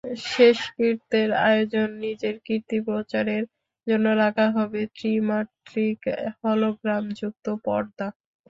[0.27, 3.43] শেষকৃত্যের আয়োজনে নিজের কীর্তি প্রচারের
[3.87, 5.99] জন্য রাখা হবে ত্রিমাত্রিক
[6.39, 8.07] হলোগ্রামযুক্ত পর্দা।